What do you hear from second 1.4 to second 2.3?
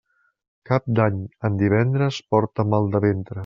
en divendres